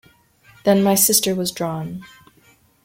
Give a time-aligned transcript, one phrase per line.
[0.65, 2.03] Then my sister was drawn.